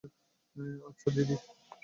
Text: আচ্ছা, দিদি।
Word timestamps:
আচ্ছা, 0.87 1.09
দিদি। 1.15 1.35